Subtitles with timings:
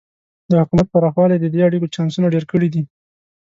[0.49, 2.83] د حکومت پراخوالی د دې اړیکو چانسونه ډېر کړي دي.